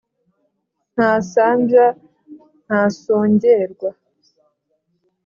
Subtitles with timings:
[0.93, 1.85] ntasambya
[2.65, 3.89] ntasongerwa,